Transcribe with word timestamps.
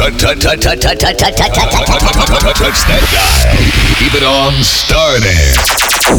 Touch 0.00 0.16
that 0.16 0.40
dial. 0.40 0.56
Keep 4.00 4.14
it 4.14 4.24
on 4.24 4.54
Stardance. 4.64 5.60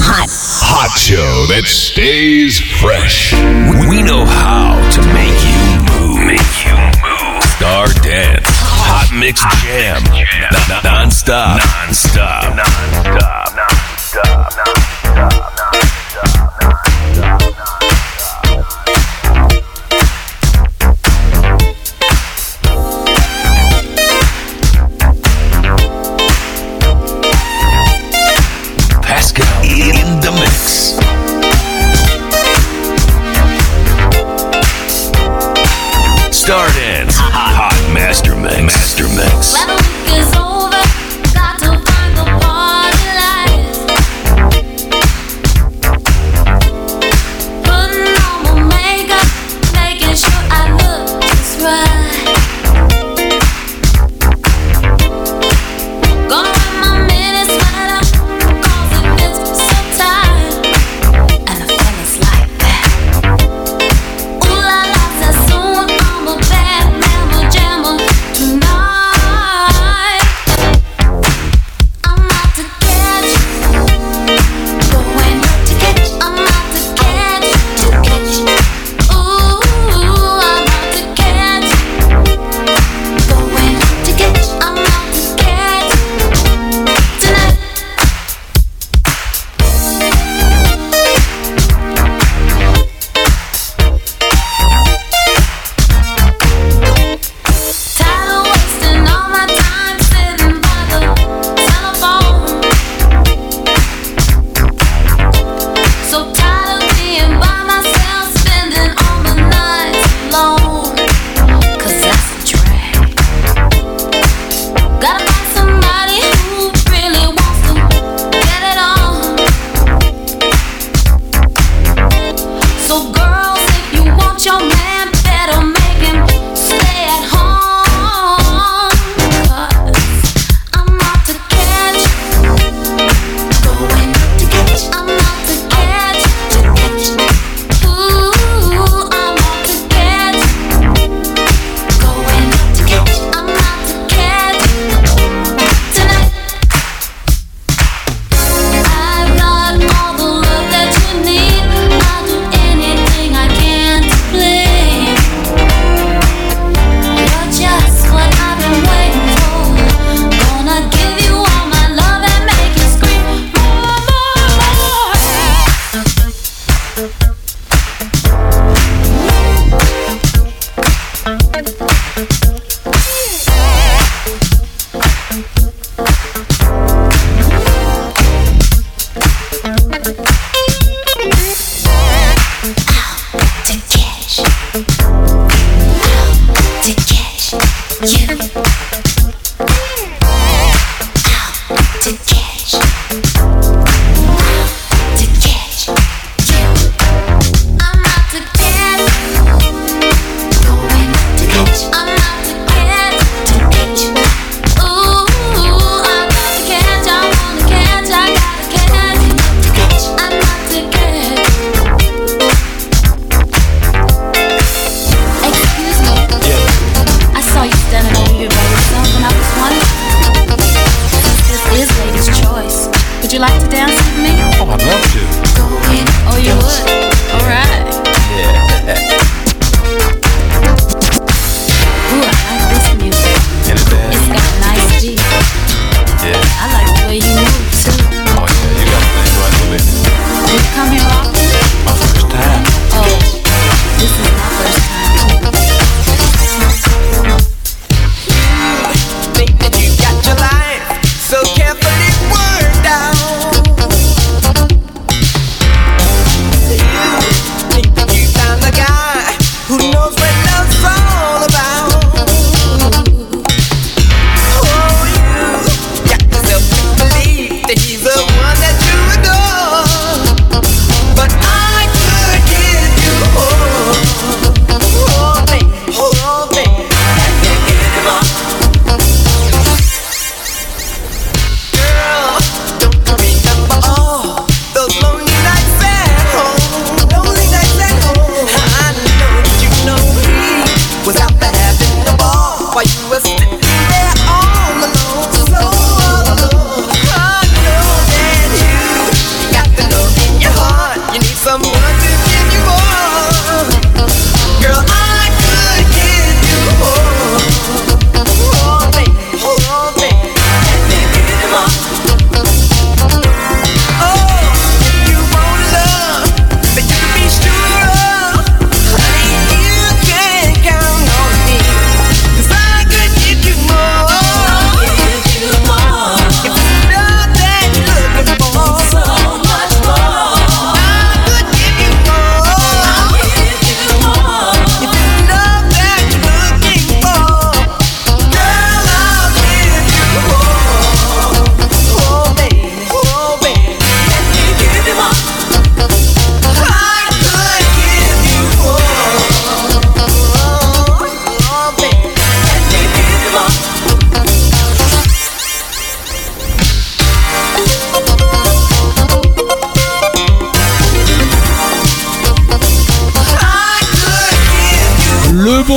Hot. 0.05 0.29
Hot 0.61 0.93
show 1.00 1.47
that 1.50 1.65
stays 1.65 2.59
fresh. 2.78 3.33
We 3.89 4.04
know 4.04 4.23
how 4.23 4.78
to 4.94 5.02
make 5.17 5.33
you 5.41 5.81
move. 5.97 6.21
Make 6.29 6.54
you 6.62 6.78
move. 7.02 7.41
Star 7.57 7.89
Dance. 8.05 8.46
Hot 8.86 9.09
Mix 9.17 9.41
Jam. 9.66 10.04
Non- 10.05 10.84
Non-stop. 10.86 11.57
Non-stop. 11.57 12.54
Non-stop. 12.54 13.55
Non-stop. 13.57 14.54
Non-stop. 14.61 14.91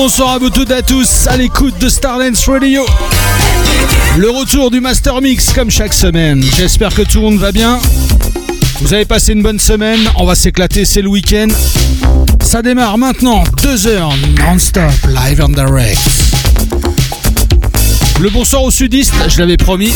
Bonsoir 0.04 0.32
à 0.32 0.38
vous 0.38 0.50
toutes 0.50 0.70
et 0.70 0.74
à 0.74 0.82
tous 0.82 1.26
à 1.28 1.38
l'écoute 1.38 1.78
de 1.78 1.88
Stardance 1.88 2.46
Radio. 2.46 2.84
Le 4.18 4.28
retour 4.28 4.70
du 4.70 4.78
Master 4.78 5.22
Mix 5.22 5.54
comme 5.54 5.70
chaque 5.70 5.94
semaine. 5.94 6.44
J'espère 6.58 6.94
que 6.94 7.00
tout 7.00 7.20
le 7.20 7.24
monde 7.24 7.38
va 7.38 7.52
bien. 7.52 7.80
Vous 8.82 8.92
avez 8.92 9.06
passé 9.06 9.32
une 9.32 9.42
bonne 9.42 9.58
semaine, 9.58 10.00
on 10.16 10.26
va 10.26 10.34
s'éclater, 10.34 10.84
c'est 10.84 11.00
le 11.00 11.08
week-end. 11.08 11.48
Ça 12.42 12.60
démarre 12.60 12.98
maintenant, 12.98 13.44
2 13.62 13.86
heures 13.86 14.12
non-stop, 14.46 14.92
live 15.08 15.40
and 15.42 15.48
direct. 15.48 16.02
Le 18.20 18.28
bonsoir 18.28 18.62
au 18.62 18.70
sudiste, 18.70 19.14
je 19.28 19.38
l'avais 19.38 19.56
promis. 19.56 19.94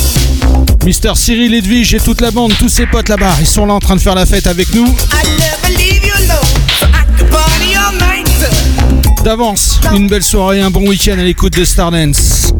Mister 0.86 1.12
Cyril 1.16 1.52
Edwige 1.52 1.92
et 1.92 2.00
toute 2.00 2.22
la 2.22 2.30
bande, 2.30 2.54
tous 2.58 2.70
ses 2.70 2.86
potes 2.86 3.10
là-bas, 3.10 3.34
ils 3.40 3.46
sont 3.46 3.66
là 3.66 3.74
en 3.74 3.80
train 3.80 3.96
de 3.96 4.00
faire 4.00 4.14
la 4.14 4.24
fête 4.24 4.46
avec 4.46 4.72
nous. 4.72 4.88
D'avance, 9.24 9.80
une 9.94 10.06
belle 10.06 10.22
soirée, 10.22 10.60
un 10.60 10.70
bon 10.70 10.88
week-end 10.88 11.18
à 11.18 11.22
l'écoute 11.22 11.56
de 11.56 11.64
Stardance. 11.64 12.52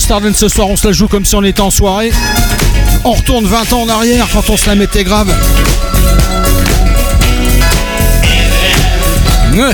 Sur 0.00 0.20
ce 0.34 0.48
soir, 0.48 0.70
on 0.70 0.76
se 0.76 0.86
la 0.86 0.92
joue 0.92 1.06
comme 1.06 1.26
si 1.26 1.34
on 1.34 1.42
était 1.42 1.60
en 1.60 1.70
soirée. 1.70 2.10
On 3.04 3.12
retourne 3.12 3.44
20 3.44 3.74
ans 3.74 3.82
en 3.82 3.88
arrière 3.90 4.26
quand 4.32 4.48
on 4.48 4.56
se 4.56 4.66
la 4.66 4.74
mettait 4.74 5.04
grave. 5.04 5.30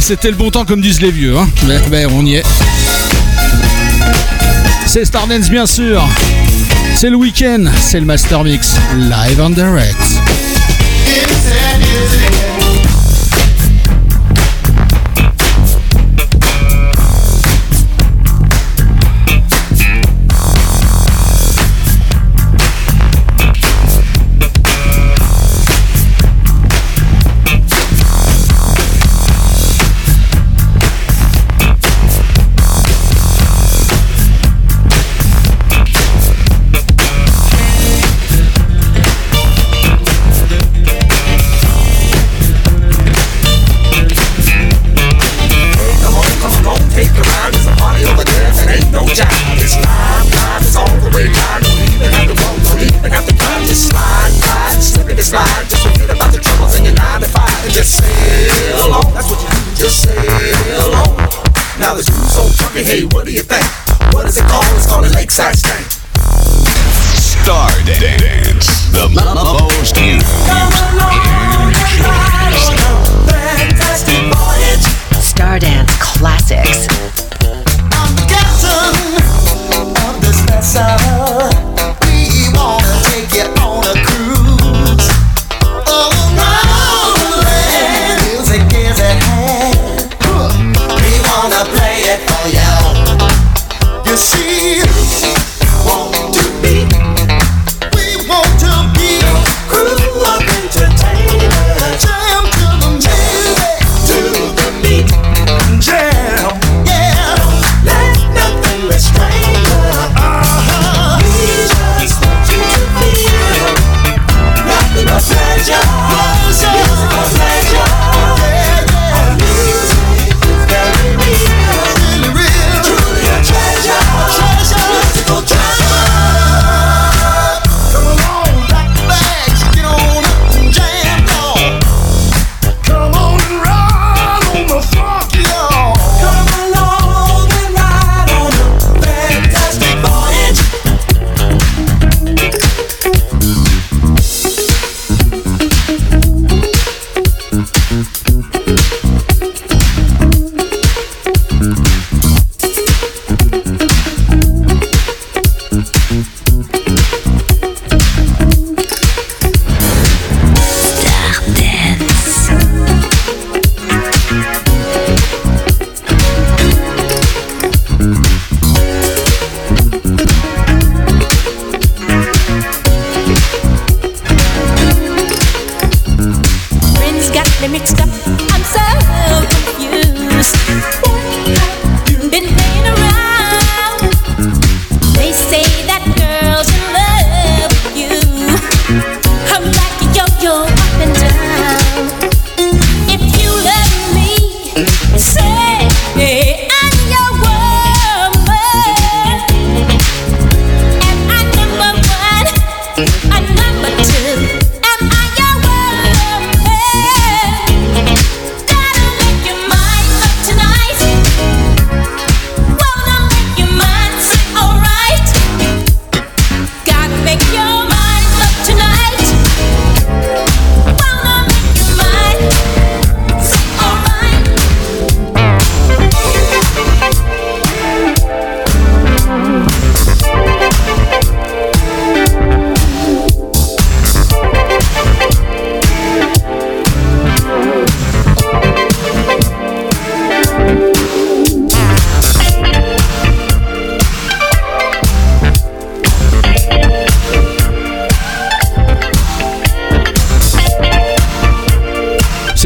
C'était 0.01 0.31
le 0.31 0.37
bon 0.37 0.51
temps 0.51 0.65
comme 0.65 0.81
disent 0.81 1.01
les 1.01 1.13
vieux. 1.13 1.37
Hein. 1.39 1.49
Mais, 1.91 2.07
on 2.07 2.27
y 2.27 2.35
est. 2.35 2.43
C'est 4.87 5.05
Stardance 5.05 5.51
bien 5.51 5.67
sûr. 5.67 6.05
C'est 6.97 7.11
le 7.11 7.17
week-end, 7.17 7.67
c'est 7.81 8.01
le 8.01 8.07
Master 8.07 8.43
Mix, 8.43 8.75
live 8.97 9.41
on 9.41 9.51
direct. 9.51 9.95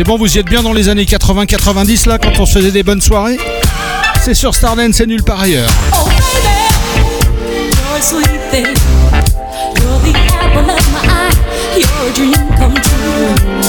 Franchement, 0.05 0.19
vous 0.19 0.37
y 0.37 0.41
êtes 0.41 0.49
bien 0.49 0.65
dans 0.65 0.73
les 0.73 0.89
années 0.89 1.05
80-90 1.05 2.09
là, 2.09 2.19
quand 2.19 2.41
on 2.41 2.45
se 2.45 2.59
faisait 2.59 2.73
des 2.73 2.83
bonnes 2.83 3.01
soirées? 3.01 3.39
C'est 4.25 4.35
sur 4.35 4.53
Stardance, 4.53 4.97
c'est 4.97 5.07
nulle 5.07 5.23
part 5.23 5.41
ailleurs. 5.41 5.71
Oh 5.95 6.09
baby, 6.09 6.53
you're 11.79 13.62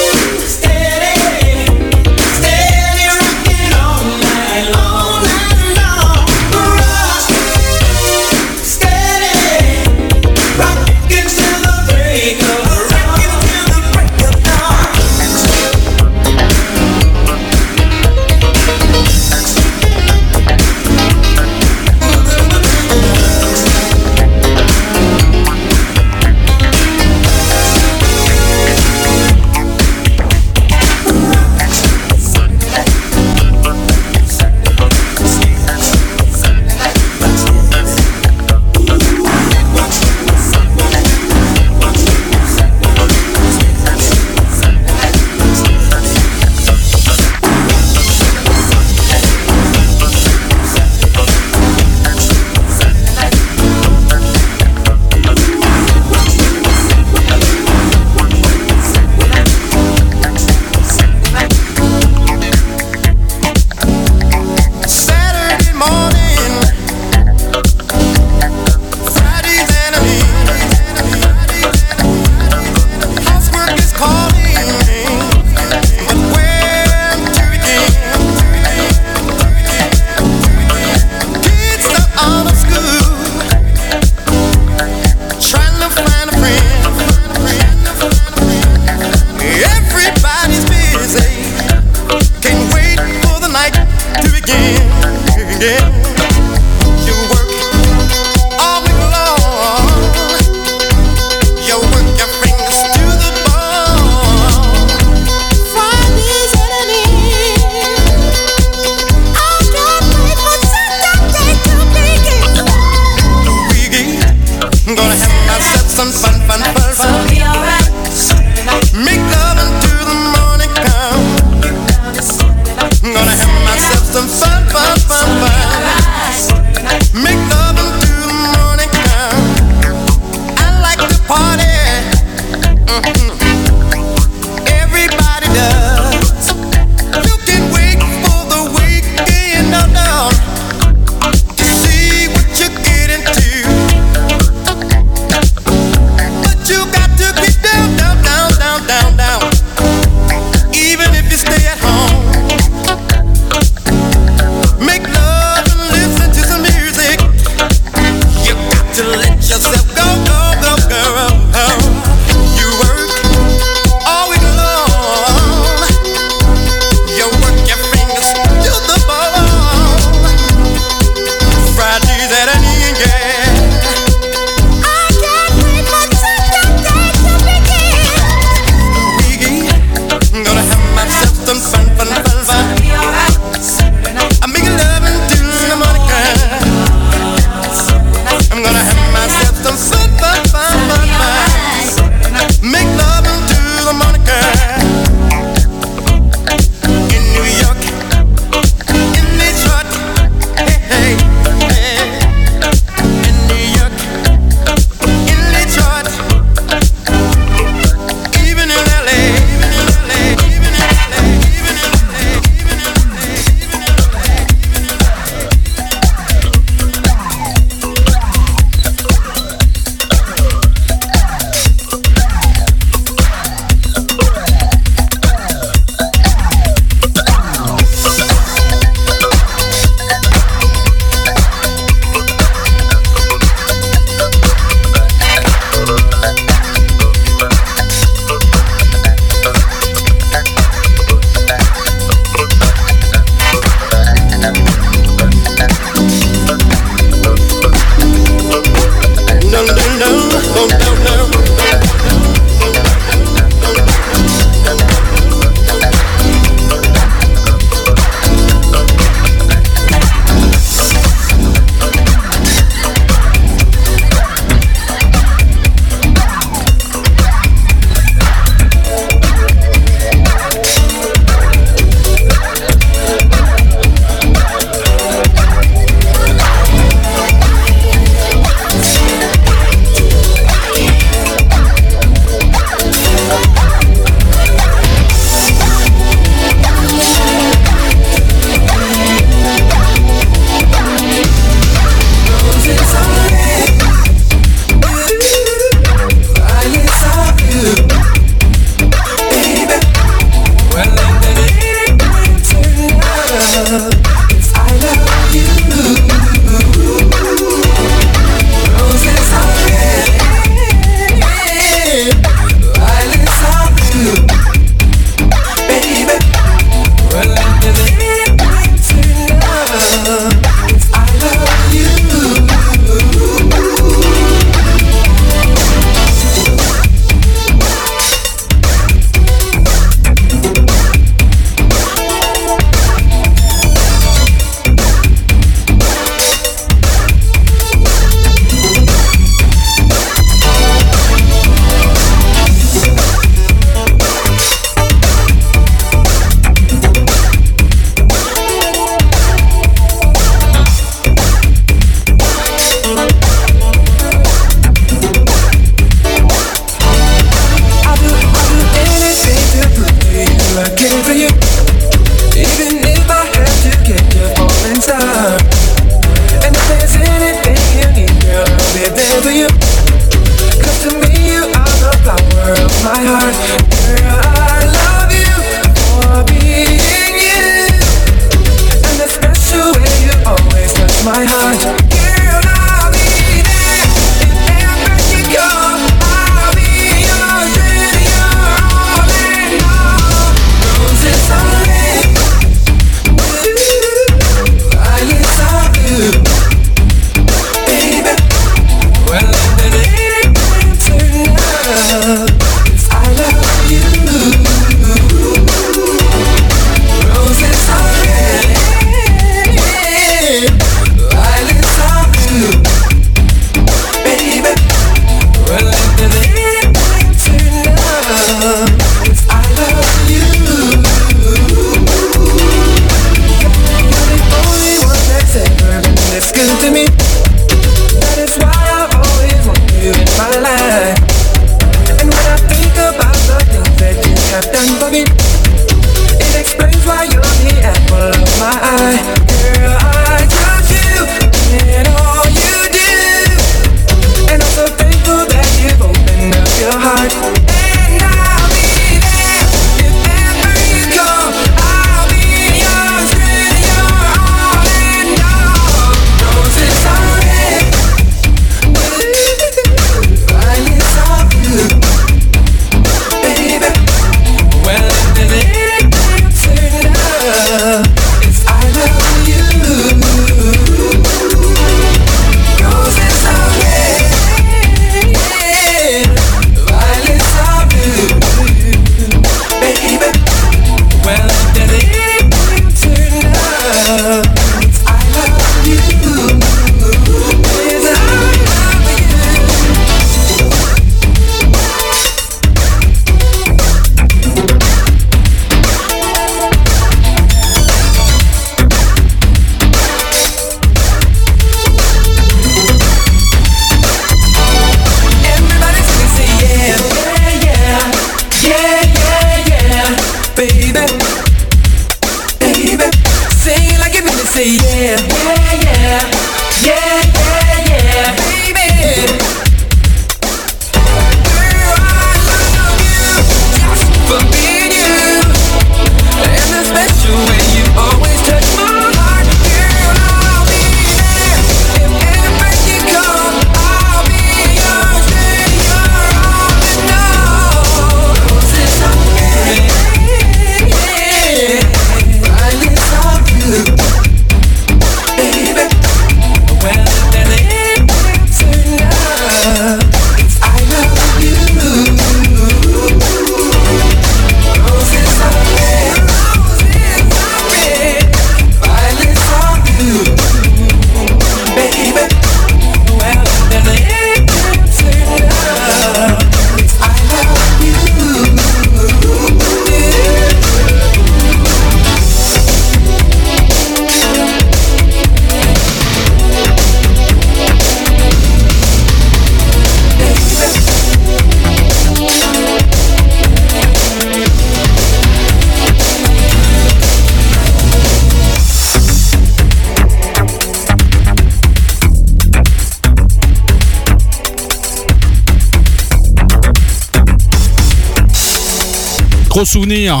Gros 599.36 599.44
souvenir. 599.44 600.00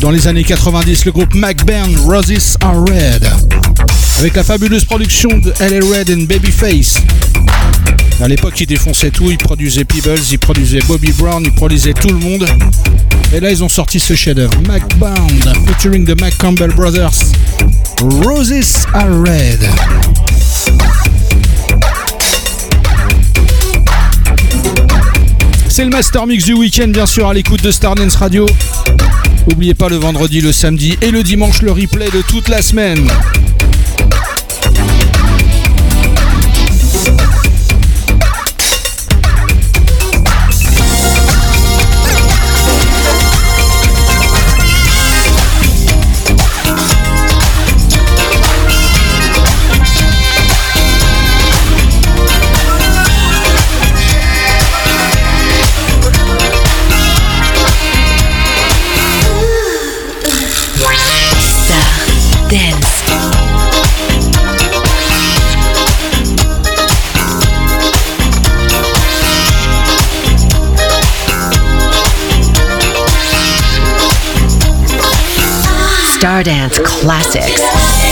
Dans 0.00 0.10
les 0.10 0.26
années 0.26 0.42
90, 0.42 1.04
le 1.04 1.12
groupe 1.12 1.32
McBain, 1.36 1.86
Roses 2.04 2.56
Are 2.60 2.80
Red. 2.80 3.24
Avec 4.18 4.34
la 4.34 4.42
fabuleuse 4.42 4.84
production 4.84 5.28
de 5.38 5.54
LA 5.60 5.86
Red 5.86 6.10
and 6.10 6.24
Babyface. 6.24 7.00
À 8.20 8.26
l'époque, 8.26 8.60
ils 8.60 8.66
défonçaient 8.66 9.12
tout. 9.12 9.30
Ils 9.30 9.38
produisaient 9.38 9.84
Peebles, 9.84 10.18
ils 10.32 10.38
produisaient 10.40 10.80
Bobby 10.88 11.12
Brown, 11.12 11.44
ils 11.44 11.54
produisaient 11.54 11.92
tout 11.92 12.08
le 12.08 12.18
monde. 12.18 12.44
Et 13.32 13.38
là, 13.38 13.52
ils 13.52 13.62
ont 13.62 13.68
sorti 13.68 14.00
ce 14.00 14.16
chef-d'œuvre. 14.16 14.60
McBound, 14.66 15.56
featuring 15.68 16.04
the 16.04 16.20
Mac 16.20 16.36
Campbell 16.36 16.72
Brothers. 16.74 17.30
Roses 18.00 18.84
Are 18.94 19.12
Red. 19.12 19.60
C'est 25.80 25.86
le 25.86 25.92
Master 25.92 26.26
Mix 26.26 26.44
du 26.44 26.52
week-end, 26.52 26.88
bien 26.88 27.06
sûr, 27.06 27.26
à 27.26 27.32
l'écoute 27.32 27.62
de 27.62 27.70
Stardance 27.70 28.14
Radio. 28.16 28.44
N'oubliez 29.48 29.72
pas 29.72 29.88
le 29.88 29.96
vendredi, 29.96 30.42
le 30.42 30.52
samedi 30.52 30.98
et 31.00 31.10
le 31.10 31.22
dimanche, 31.22 31.62
le 31.62 31.72
replay 31.72 32.10
de 32.10 32.20
toute 32.20 32.50
la 32.50 32.60
semaine. 32.60 33.08
Stardance 76.20 76.78
Classics. 76.84 78.09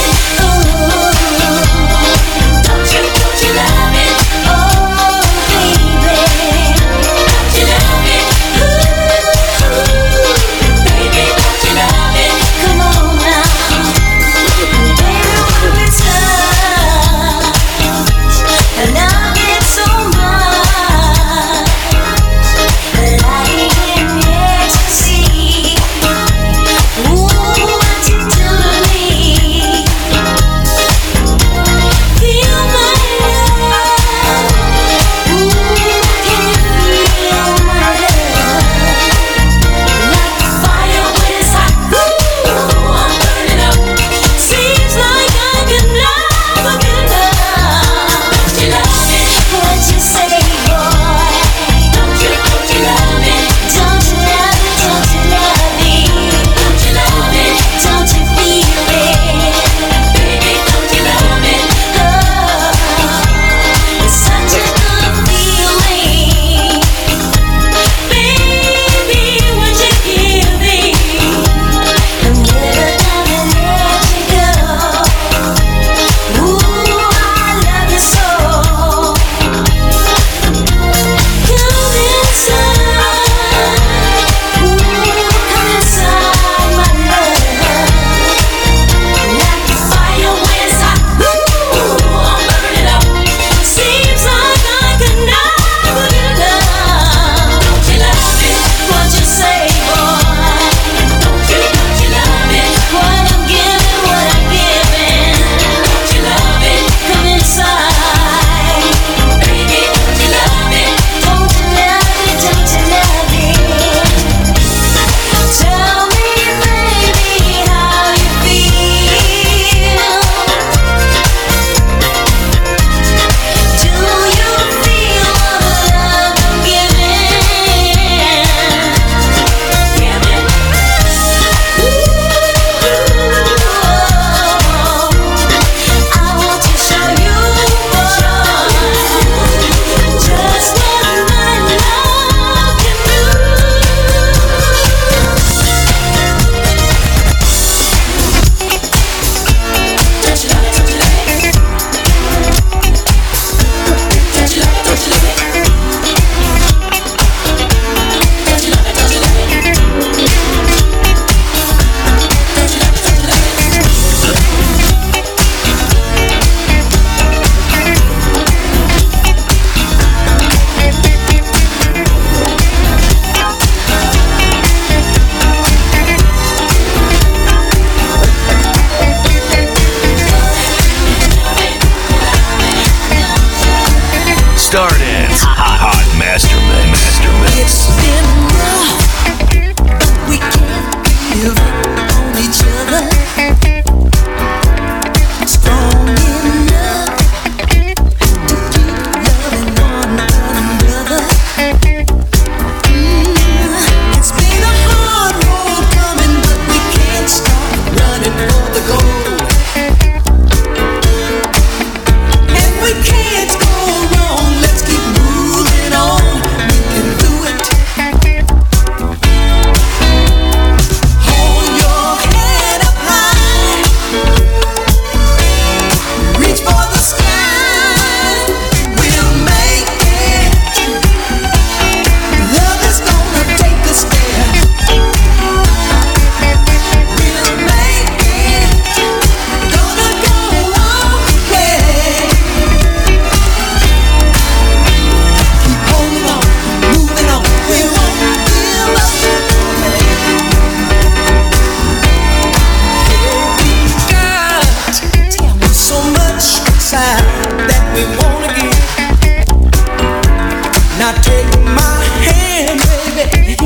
Baby, 263.18 263.56